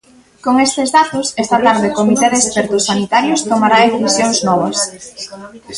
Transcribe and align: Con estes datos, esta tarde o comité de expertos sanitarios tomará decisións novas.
Con 0.45 0.55
estes 0.67 0.89
datos, 0.97 1.25
esta 1.43 1.57
tarde 1.65 1.87
o 1.89 1.97
comité 1.99 2.27
de 2.29 2.39
expertos 2.43 2.83
sanitarios 2.89 3.45
tomará 3.51 3.77
decisións 3.85 4.37
novas. 4.47 4.77